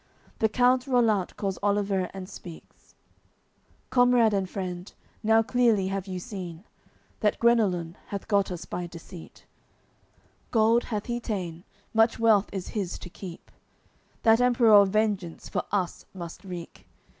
The 0.39 0.49
count 0.49 0.87
Rollant 0.87 1.35
calls 1.37 1.59
Oliver, 1.61 2.09
and 2.11 2.27
speaks 2.27 2.95
"Comrade 3.91 4.33
and 4.33 4.49
friend, 4.49 4.91
now 5.21 5.43
clearly 5.43 5.89
have 5.89 6.07
you 6.07 6.17
seen 6.19 6.63
That 7.19 7.37
Guenelun 7.37 7.95
hath 8.07 8.27
got 8.27 8.49
us 8.49 8.65
by 8.65 8.87
deceit; 8.87 9.45
Gold 10.49 10.85
hath 10.85 11.05
he 11.05 11.19
ta'en; 11.19 11.65
much 11.93 12.17
wealth 12.17 12.49
is 12.51 12.69
his 12.69 12.97
to 12.97 13.11
keep; 13.11 13.51
That 14.23 14.41
Emperour 14.41 14.85
vengeance 14.87 15.47
for 15.47 15.65
us 15.71 16.07
must 16.15 16.43
wreak. 16.43 16.87